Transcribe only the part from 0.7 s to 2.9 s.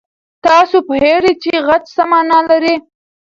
پوهېږئ چې خج څه مانا لري؟